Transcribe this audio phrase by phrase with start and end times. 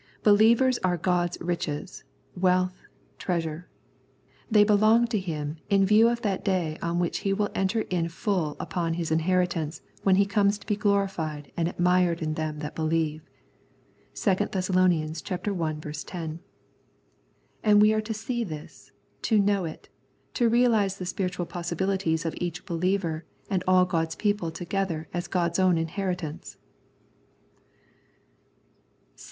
[0.23, 2.03] Believers are God's riches,
[2.35, 2.81] wealth,
[3.19, 3.67] treasure;
[4.49, 8.09] they belong to Him in view of that day on which He will enter in
[8.09, 12.73] full upon His inheritance when He comes to be glorified and admired in them that
[12.73, 13.21] believe
[14.15, 14.71] (2 Thess.
[14.71, 15.73] i.
[15.93, 16.39] 10).
[17.63, 18.91] And we are to see this,
[19.21, 19.87] to know it,
[20.33, 25.59] to reaHse the spiritual possibilities of each believer and all God's people together as God's
[25.59, 26.57] own inheritance.